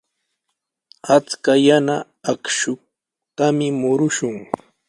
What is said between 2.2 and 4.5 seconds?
akshutami murushun.